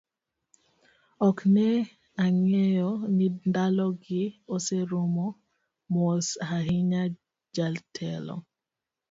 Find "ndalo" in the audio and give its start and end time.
3.49-3.85